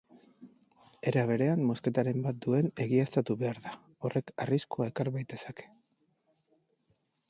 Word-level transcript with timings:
Era 1.11 1.25
berean 1.31 1.61
mozketaren 1.73 2.25
bat 2.29 2.41
duen 2.47 2.71
egiaztatu 2.87 3.37
behar 3.45 3.63
da, 3.69 3.77
horrek 4.09 4.35
arriskua 4.49 4.93
ekar 4.95 5.17
baitezake. 5.21 5.73